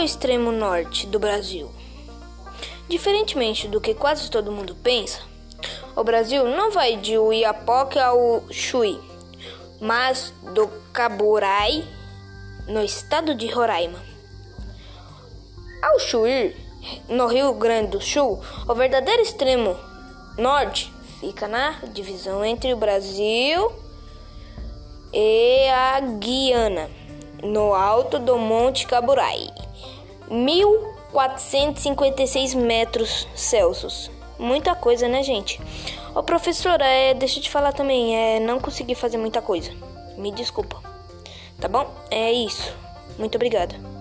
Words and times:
o 0.00 0.04
extremo 0.04 0.50
norte 0.50 1.06
do 1.06 1.18
Brasil? 1.18 1.70
Diferentemente 2.88 3.68
do 3.68 3.80
que 3.80 3.94
quase 3.94 4.30
todo 4.30 4.50
mundo 4.50 4.74
pensa, 4.74 5.20
o 5.94 6.02
Brasil 6.02 6.44
não 6.44 6.70
vai 6.70 6.96
de 6.96 7.18
Uiapoque 7.18 7.98
ao 7.98 8.42
Chuí, 8.50 8.98
mas 9.78 10.32
do 10.54 10.68
Caburai, 10.90 11.86
no 12.66 12.82
estado 12.82 13.34
de 13.34 13.46
Roraima. 13.48 14.02
Ao 15.82 15.98
Chuí, 15.98 16.56
no 17.06 17.26
Rio 17.26 17.52
Grande 17.52 17.90
do 17.90 18.00
Sul, 18.00 18.42
o 18.66 18.74
verdadeiro 18.74 19.20
extremo 19.20 19.76
norte 20.38 20.90
fica 21.20 21.46
na 21.46 21.72
divisão 21.92 22.42
entre 22.42 22.72
o 22.72 22.76
Brasil 22.76 23.70
e 25.12 25.68
a 25.68 26.00
Guiana, 26.00 26.88
no 27.42 27.74
alto 27.74 28.18
do 28.18 28.38
Monte 28.38 28.86
Caburai, 28.86 29.50
1456 30.30 32.54
metros 32.54 33.28
Celsius. 33.34 34.10
Muita 34.38 34.74
coisa, 34.74 35.06
né, 35.08 35.22
gente? 35.22 35.60
Ô, 36.14 36.22
professora, 36.22 36.84
é, 36.84 37.14
deixa 37.14 37.38
eu 37.38 37.42
te 37.42 37.50
falar 37.50 37.72
também, 37.72 38.16
é, 38.16 38.40
não 38.40 38.58
consegui 38.58 38.94
fazer 38.94 39.18
muita 39.18 39.42
coisa. 39.42 39.70
Me 40.16 40.32
desculpa. 40.32 40.80
Tá 41.60 41.68
bom? 41.68 41.86
É 42.10 42.32
isso. 42.32 42.74
Muito 43.18 43.34
obrigada. 43.34 43.99